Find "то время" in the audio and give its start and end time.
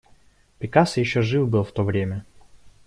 1.73-2.25